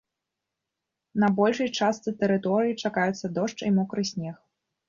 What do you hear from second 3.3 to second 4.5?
дождж і мокры снег.